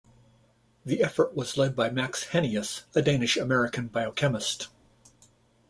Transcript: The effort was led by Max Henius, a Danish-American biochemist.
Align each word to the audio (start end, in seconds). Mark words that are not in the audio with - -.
The 0.83 1.03
effort 1.03 1.35
was 1.35 1.57
led 1.57 1.75
by 1.75 1.91
Max 1.91 2.29
Henius, 2.29 2.85
a 2.95 3.03
Danish-American 3.03 3.89
biochemist. 3.89 4.69